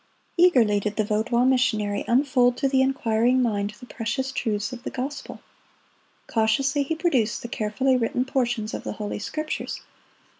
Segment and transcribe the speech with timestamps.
[0.35, 4.89] Eagerly did the Vaudois missionary unfold to the inquiring mind the precious truths of the
[4.89, 5.41] gospel.
[6.25, 9.81] Cautiously he produced the carefully written portions of the Holy Scriptures.